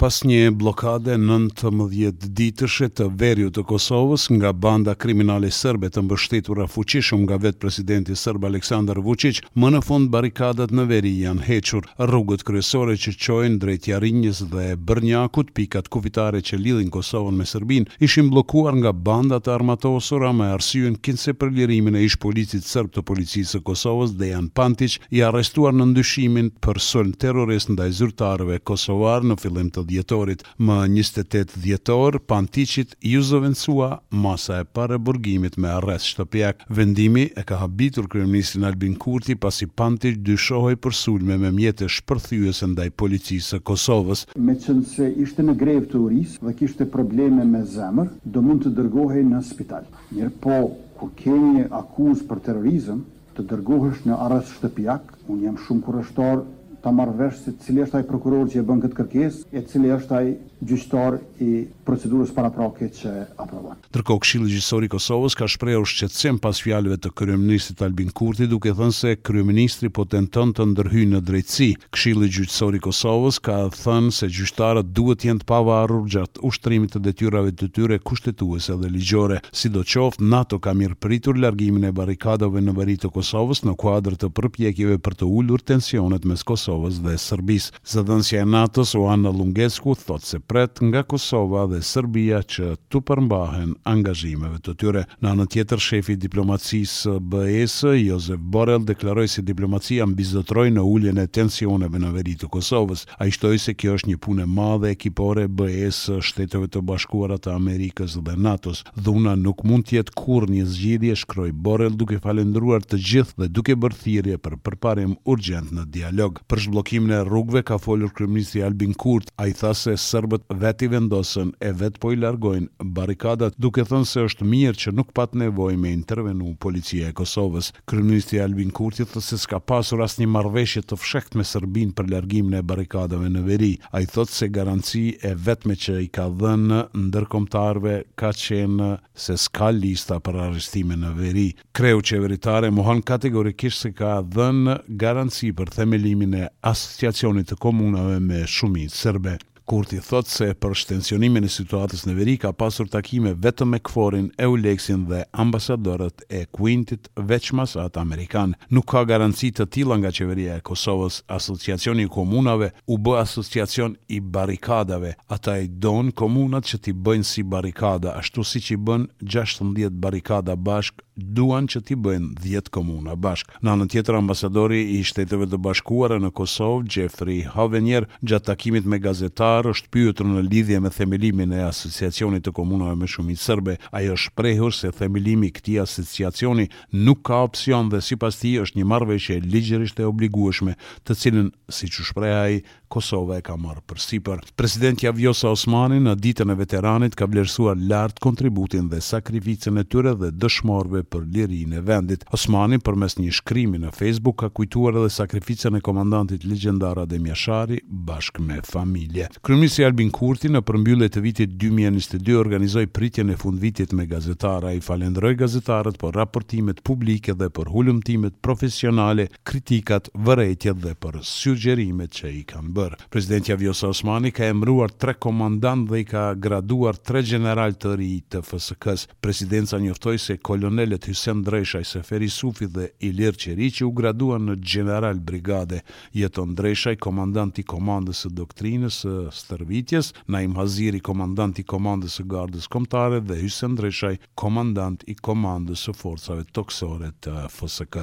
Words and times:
pas 0.00 0.22
një 0.24 0.54
blokade 0.56 1.12
19 1.20 2.22
ditëshe 2.32 2.86
të 2.96 3.06
verju 3.20 3.50
të 3.52 3.62
Kosovës 3.68 4.22
nga 4.32 4.48
banda 4.56 4.94
kriminale 5.02 5.50
sërbe 5.52 5.90
të 5.92 6.00
mbështetura 6.06 6.64
fuqishum 6.72 7.26
nga 7.26 7.36
vetë 7.44 7.58
presidenti 7.64 8.16
sërbë 8.16 8.48
Aleksandar 8.48 9.02
Vucic, 9.04 9.42
më 9.60 9.72
në 9.74 9.80
fund 9.84 10.08
barikadat 10.14 10.72
në 10.72 10.86
veri 10.88 11.12
janë 11.20 11.44
hequr. 11.44 11.88
Rrugët 12.08 12.46
kryesore 12.48 12.94
që 13.02 13.12
qojnë 13.26 13.60
drejt 13.64 13.90
jarinjës 13.90 14.40
dhe 14.54 14.64
bërnjakut, 14.88 15.50
pikat 15.60 15.92
kufitare 15.92 16.40
që 16.48 16.60
lidhin 16.64 16.88
Kosovën 16.96 17.36
me 17.36 17.44
Sërbin, 17.52 17.84
ishin 18.08 18.32
blokuar 18.32 18.78
nga 18.80 18.94
bandat 19.10 19.52
armatosura 19.52 20.32
me 20.38 20.48
arsyën 20.54 20.96
kinse 21.04 21.36
për 21.36 21.52
lirimin 21.58 22.00
e 22.00 22.06
ish 22.08 22.16
policit 22.24 22.64
sërbë 22.64 22.94
të 22.96 23.04
policisë 23.12 23.62
Kosovës 23.68 24.16
dhe 24.16 24.32
janë 24.32 24.52
pantic 24.56 24.96
i 25.12 25.20
arrestuar 25.28 25.76
në 25.76 25.90
ndyshimin 25.92 26.50
për 26.64 26.80
sërën 26.88 27.12
terrorist 27.26 27.76
ndaj 27.76 27.92
zyrtarëve 28.00 28.62
kosovar 28.64 29.28
në 29.28 29.38
fillim 29.44 29.68
të 29.68 29.86
dhjetorit. 29.90 30.40
më 30.66 30.76
28 30.88 31.56
djetor, 31.64 32.10
pantiqit 32.30 32.90
ju 33.12 33.20
zovencua 33.30 33.90
masa 34.24 34.54
e 34.62 34.68
pare 34.76 34.96
burgimit 35.06 35.54
me 35.62 35.68
arres 35.76 36.04
shtëpjak. 36.10 36.62
Vendimi 36.78 37.24
e 37.40 37.42
ka 37.48 37.56
habitur 37.64 38.06
kërëministrin 38.12 38.66
Albin 38.70 38.94
Kurti 39.02 39.34
pasi 39.44 39.66
pantiq 39.80 40.14
dyshohoj 40.28 40.76
për 40.84 40.94
sulme 41.02 41.34
me 41.42 41.50
mjetë 41.58 41.84
e 41.88 41.92
shpërthyës 41.96 42.60
ndaj 42.72 42.88
policisë 43.00 43.58
e 43.58 43.64
Kosovës. 43.68 44.20
Me 44.46 44.54
qënë 44.62 44.84
se 44.94 45.10
ishte 45.24 45.42
në 45.48 45.54
grevë 45.62 45.86
të 45.92 45.96
urisë 46.04 46.44
dhe 46.46 46.54
kishte 46.60 46.84
probleme 46.96 47.42
me 47.54 47.62
zemër, 47.76 48.08
do 48.34 48.38
mund 48.46 48.62
të 48.66 48.74
dërgohej 48.78 49.24
në 49.32 49.42
spital. 49.52 49.84
Njërë 50.14 50.34
po, 50.44 50.58
kur 51.00 51.10
kemi 51.22 51.66
akuz 51.82 52.22
për 52.30 52.44
terrorizëm, 52.46 53.00
të 53.34 53.48
dërgohesh 53.50 54.02
në 54.06 54.20
arres 54.26 54.48
shtëpjak, 54.58 55.14
unë 55.32 55.44
jam 55.48 55.58
shumë 55.64 55.84
kurashtar 55.86 56.42
ta 56.84 56.92
marrë 56.96 57.16
vesh 57.20 57.40
se 57.44 57.52
cili 57.64 57.82
është 57.84 57.98
ai 58.00 58.06
prokuror 58.08 58.48
që 58.50 58.60
e 58.62 58.66
bën 58.68 58.80
këtë 58.84 58.98
kërkesë, 59.00 59.40
e 59.58 59.62
cili 59.68 59.90
është 59.94 60.16
ai 60.16 60.28
gjyqtar 60.64 61.18
i 61.40 61.62
procedurës 61.88 62.32
paraprake 62.36 62.88
që 62.98 63.12
aprovon. 63.40 63.78
Ndërkohë 63.90 64.22
Këshilli 64.24 64.52
Gjyqësor 64.54 64.86
i 64.86 64.90
Kosovës 64.92 65.36
ka 65.40 65.48
shprehur 65.50 65.88
shqetësim 65.88 66.38
pas 66.44 66.60
fjalëve 66.62 66.98
të 67.00 67.12
kryeministit 67.18 67.80
Albin 67.84 68.10
Kurti 68.16 68.48
duke 68.48 68.72
thënë 68.76 68.96
se 68.96 69.14
kryeministri 69.26 69.90
po 69.92 70.04
tenton 70.12 70.54
të 70.56 70.66
ndërhyjë 70.72 71.10
në 71.14 71.22
drejtësi. 71.28 71.68
Këshilli 71.96 72.30
Gjyqësor 72.36 72.76
i 72.78 72.82
Kosovës 72.84 73.40
ka 73.44 73.58
thënë 73.76 74.12
se 74.20 74.28
gjyqtarët 74.36 74.92
duhet 74.96 75.20
të 75.22 75.30
jenë 75.30 75.44
të 75.44 75.48
pavarur 75.50 76.06
gjatë 76.14 76.44
ushtrimit 76.48 76.94
të 76.96 77.02
detyrave 77.08 77.52
të 77.60 77.70
tyre 77.76 78.00
kushtetuese 78.08 78.76
dhe 78.82 78.92
ligjore. 78.94 79.40
Sidoqoftë, 79.56 80.28
NATO 80.32 80.60
ka 80.64 80.74
mirëpritur 80.80 81.40
largimin 81.42 81.88
e 81.90 81.94
barrikadave 81.96 82.60
në 82.64 82.76
veri 82.78 82.98
të 83.02 83.12
Kosovës 83.16 83.64
në 83.66 83.76
kuadër 83.82 84.16
të 84.20 84.30
përpjekjeve 84.38 85.00
për 85.04 85.20
të 85.22 85.30
ulur 85.40 85.64
tensionet 85.68 86.24
mes 86.28 86.40
Kosovës 86.44 86.68
Kosovës 86.70 86.98
dhe 87.02 87.14
Serbisë. 87.18 87.70
Zëdhënësja 87.90 88.40
e 88.44 88.46
NATO-s 88.46 88.92
u 88.94 89.04
anë 89.10 89.30
Lungesku 89.34 89.96
thotë 89.98 90.22
se 90.28 90.38
pret 90.38 90.78
nga 90.86 91.00
Kosova 91.02 91.64
dhe 91.66 91.80
Serbia 91.82 92.38
që 92.46 92.76
të 92.90 93.00
përmbahen 93.08 93.72
angazhimeve 93.90 94.60
të 94.62 94.74
tyre. 94.78 95.02
Në 95.22 95.32
anën 95.32 95.48
tjetër 95.50 95.82
shefi 95.82 96.14
i 96.14 96.20
diplomacisë 96.22 97.16
BE-s, 97.32 97.80
Josep 97.98 98.44
Borrell, 98.54 98.84
deklaroi 98.86 99.26
se 99.28 99.42
diplomacia 99.42 100.06
mbi 100.06 100.22
në 100.70 100.84
uljen 100.86 101.18
e 101.18 101.26
tensioneve 101.26 101.98
në 101.98 102.12
veri 102.14 102.36
të 102.38 102.50
Kosovës. 102.54 103.02
Ai 103.18 103.32
shtoi 103.34 103.58
se 103.58 103.74
kjo 103.74 103.96
është 103.98 104.12
një 104.12 104.20
punë 104.22 104.44
e 104.46 104.46
madhe 104.50 104.92
ekipore 104.94 105.48
BE-s 105.48 106.06
Shteteve 106.22 106.70
të 106.70 106.84
Bashkuara 106.86 107.38
të 107.38 107.50
Amerikës 107.56 108.14
dhe 108.20 108.36
NATO-s. 108.36 108.84
Dhuna 108.94 109.34
nuk 109.36 109.64
mund 109.66 109.88
të 109.88 109.96
jetë 109.98 110.14
kurrë 110.22 110.52
një 110.54 110.68
zgjidhje, 110.70 111.18
shkroi 111.24 111.50
Borrell 111.52 111.98
duke 111.98 112.20
falendëruar 112.22 112.86
të 112.86 113.00
gjithë 113.10 113.40
dhe 113.42 113.50
duke 113.58 113.74
bërë 113.82 114.00
thirrje 114.04 114.38
për 114.38 114.58
përparim 114.66 115.18
urgjent 115.24 115.72
në 115.74 115.88
dialog. 115.94 116.38
Për 116.50 116.59
zhbllokim 116.60 117.06
në 117.10 117.22
rrugëve 117.26 117.62
ka 117.70 117.78
folur 117.80 118.12
kryeminist 118.14 118.56
Albin 118.64 118.92
Kurt, 118.98 119.28
ai 119.40 119.52
tha 119.56 119.70
se 119.76 119.94
serbët 119.98 120.44
vetë 120.60 120.88
vendosen 120.92 121.52
e 121.64 121.72
vet 121.78 121.96
po 122.02 122.12
i 122.12 122.18
largojnë 122.20 122.84
barrikadat, 122.96 123.54
duke 123.62 123.84
thënë 123.88 124.08
se 124.10 124.24
është 124.28 124.46
mirë 124.48 124.80
që 124.84 124.92
nuk 124.96 125.12
pat 125.16 125.34
nevojë 125.38 125.78
me 125.80 125.92
intervenu 125.94 126.52
policia 126.62 127.10
e 127.10 127.14
Kosovës. 127.16 127.72
Kryeminist 127.88 128.32
Albin 128.42 128.72
Kurt 128.76 129.00
i 129.00 129.06
tha 129.08 129.22
se 129.22 129.38
s'ka 129.42 129.60
pasur 129.70 130.02
asnjë 130.04 130.28
marrëveshje 130.34 130.84
të 130.90 130.98
fshehtë 131.00 131.40
me 131.40 131.46
serbin 131.48 131.94
për 131.96 132.10
largimin 132.14 132.58
e 132.60 132.64
barrikadave 132.66 133.30
në 133.32 133.44
veri. 133.48 133.72
Ai 133.96 134.04
thotë 134.10 134.34
se 134.40 134.50
garanci 134.52 135.04
e 135.22 135.32
vetme 135.34 135.78
që 135.80 135.96
i 136.04 136.10
ka 136.12 136.28
dhënë 136.42 136.82
ndërkombëtarve 137.06 137.96
ka 138.20 138.34
qenë 138.36 138.90
se 139.20 139.36
s'ka 139.38 139.70
lista 139.76 140.20
për 140.24 140.42
arrestime 140.48 140.98
në 140.98 141.14
veri. 141.20 141.48
Kreu 141.76 142.02
qeveritare 142.04 142.70
Mohan 142.74 143.00
kategorikisht 143.06 143.86
se 143.86 143.90
ka 143.96 144.18
dhënë 144.26 144.78
garanci 145.00 145.52
për 145.58 145.70
themelimin 145.78 146.34
e 146.40 146.49
asociacionit 146.60 147.50
të 147.50 147.58
komunave 147.62 148.18
me 148.20 148.42
shumit 148.46 148.94
sërbe. 148.94 149.38
Kurti 149.70 150.00
thot 150.02 150.26
se 150.26 150.48
për 150.58 150.72
shtensionimin 150.74 151.44
e 151.46 151.48
situatës 151.54 152.00
në 152.08 152.12
veri 152.16 152.32
ka 152.42 152.50
pasur 152.58 152.88
takime 152.90 153.36
vetëm 153.44 153.68
me 153.70 153.78
këforin 153.86 154.24
e 154.34 154.48
u 154.50 154.56
leksin 154.58 155.04
dhe 155.06 155.20
ambasadorët 155.44 156.24
e 156.26 156.40
Quintit 156.50 157.06
veçmas 157.30 157.76
atë 157.78 158.02
Amerikan. 158.02 158.56
Nuk 158.74 158.88
ka 158.90 159.04
garanci 159.06 159.52
të 159.54 159.68
tila 159.76 160.00
nga 160.00 160.10
qeveria 160.16 160.56
e 160.58 160.64
Kosovës 160.68 161.20
asociacioni 161.30 162.08
komunave 162.10 162.72
u 162.90 162.98
bë 162.98 163.20
asociacion 163.20 163.94
i 164.08 164.18
barikadave. 164.20 165.14
Ata 165.28 165.60
i 165.62 165.70
donë 165.86 166.16
komunat 166.18 166.66
që 166.72 166.82
ti 166.88 166.92
bëjnë 167.06 167.30
si 167.34 167.46
barikada, 167.54 168.16
ashtu 168.18 168.42
si 168.42 168.64
që 168.66 168.74
i 168.74 168.80
bënë 168.90 169.30
16 169.36 170.02
barikada 170.06 170.58
bashkë 170.58 171.06
duan 171.20 171.68
që 171.70 171.82
ti 171.86 171.96
bëjnë 171.98 172.40
10 172.40 172.70
komuna 172.74 173.14
bashk. 173.16 173.50
Në 173.60 173.70
anën 173.74 173.88
tjetër 173.92 174.16
ambasadori 174.18 174.80
i 174.96 175.00
Shteteve 175.06 175.46
të 175.50 175.58
Bashkuara 175.62 176.16
në 176.20 176.30
Kosovë, 176.34 176.88
Jeffrey 176.94 177.42
Hovenier, 177.52 178.06
gjatë 178.22 178.48
takimit 178.50 178.86
me 178.88 178.98
gazetar 179.02 179.68
është 179.70 179.90
pyetur 179.92 180.28
në 180.30 180.44
lidhje 180.48 180.80
me 180.80 180.92
themelimin 180.94 181.52
e 181.56 181.62
asociacionit 181.66 182.44
të 182.46 182.54
komunave 182.56 182.96
me 183.02 183.08
shumicë 183.10 183.42
serbe. 183.44 183.76
Ai 183.92 184.08
është 184.12 184.30
shprehur 184.32 184.74
se 184.74 184.92
themelimi 184.96 185.50
i 185.50 185.54
këtij 185.56 185.80
asociacioni 185.82 186.68
nuk 186.96 187.22
ka 187.28 187.42
opsion 187.46 187.90
dhe 187.92 188.02
sipas 188.04 188.40
tij 188.40 188.60
është 188.64 188.80
një 188.80 188.88
marrëveshje 188.90 189.40
ligjërisht 189.46 190.00
e 190.00 190.08
obligueshme, 190.08 190.76
të 191.04 191.16
cilën, 191.22 191.50
siç 191.70 192.00
u 192.00 192.08
shpreh 192.10 192.36
ai, 192.36 192.60
Kosova 192.90 193.36
e 193.38 193.42
ka 193.46 193.54
marrë 193.54 193.84
për 193.86 194.00
sipër. 194.02 194.40
Presidenti 194.58 195.06
Avjosa 195.06 195.52
Osmani 195.54 196.00
në 196.02 196.16
ditën 196.18 196.50
e 196.50 196.56
veteranit 196.58 197.14
ka 197.14 197.28
vlerësuar 197.30 197.78
lart 197.86 198.18
kontributin 198.18 198.88
dhe 198.90 198.98
sakrificën 198.98 199.78
e 199.78 199.84
tyre 199.86 200.10
dhe 200.18 200.32
dëshmorëve 200.34 201.04
për 201.10 201.24
lirin 201.34 201.74
e 201.74 201.80
vendit. 201.86 202.24
Osmani 202.34 202.78
përmes 202.84 203.16
një 203.18 203.34
shkrimi 203.40 203.80
në 203.82 203.90
Facebook 203.96 204.38
ka 204.44 204.48
kujtuar 204.56 204.96
edhe 205.00 205.10
sakrificën 205.12 205.76
e 205.78 205.82
komandantit 205.84 206.46
legjendar 206.48 207.00
Adem 207.02 207.26
Jashari 207.30 207.80
bashkë 208.08 208.44
me 208.46 208.60
familje. 208.66 209.26
Kryeministri 209.46 209.84
Albin 209.88 210.12
Kurti 210.14 210.48
në 210.54 210.62
përmbyllje 210.68 211.08
të 211.16 211.24
vitit 211.26 211.56
2022 211.64 212.36
organizoi 212.40 212.86
pritjen 212.86 213.30
e 213.34 213.38
fundvitit 213.40 213.94
me 213.98 214.06
gazetarë 214.10 214.70
ai 214.72 214.82
falendroi 214.84 215.34
gazetarët 215.42 215.98
për 216.00 216.16
raportimet 216.22 216.84
publike 216.86 217.34
dhe 217.40 217.50
për 217.56 217.72
hulumtimet 217.74 218.38
profesionale, 218.44 219.28
kritikat, 219.44 220.08
vërejtjet 220.14 220.80
dhe 220.84 220.94
për 221.02 221.20
sugjerimet 221.26 222.14
që 222.20 222.32
i 222.40 222.44
kanë 222.52 222.74
bërë. 222.76 223.00
Presidenti 223.10 223.56
Vjosa 223.60 223.90
Osmani 223.90 224.30
ka 224.32 224.46
emëruar 224.52 224.92
tre 225.00 225.16
komandant 225.18 225.88
dhe 225.90 226.02
i 226.04 226.06
ka 226.08 226.30
graduar 226.34 226.96
tre 226.96 227.22
general 227.26 227.74
të 227.80 227.96
ri 228.00 228.10
të 228.30 228.42
FSK-s. 228.46 229.08
Presidenca 229.24 229.80
njoftoi 229.82 230.18
se 230.18 230.36
kolonel 230.38 230.92
Hoxhet 231.02 231.14
Hysen 231.14 231.42
Dreshaj, 231.44 231.84
Seferi 231.84 232.28
Sufi 232.30 232.66
dhe 232.66 232.90
Ilir 233.08 233.32
Qeri 233.38 233.68
që 233.72 233.84
u 233.88 233.92
graduan 234.00 234.42
në 234.48 234.54
General 234.72 235.14
Brigade. 235.30 235.78
Jeton 236.20 236.54
Dreshaj, 236.58 236.96
komandant 237.00 237.58
i 237.58 237.62
komandës 237.72 238.20
së 238.24 238.30
doktrinës 238.40 238.98
së 239.04 239.14
stërvitjes, 239.32 240.12
Naim 240.28 240.56
Haziri, 240.60 241.00
komandant 241.00 241.58
i 241.58 241.64
komandës 241.74 242.20
së 242.20 242.26
gardës 242.34 242.68
komtare 242.76 243.20
dhe 243.30 243.38
Hysen 243.40 243.76
Dreshaj, 243.80 244.14
komandant 244.44 245.04
i 245.06 245.14
komandës 245.30 245.86
së 245.88 245.96
forcave 246.02 246.44
toksore 246.60 247.12
të 247.20 247.46
fsk 247.48 248.02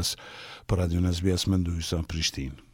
Për 0.68 0.78
Radio 0.84 1.02
Nesbjes, 1.06 1.48
ndu 1.54 1.78
Hysen 1.78 2.06
Prishtinë. 2.14 2.67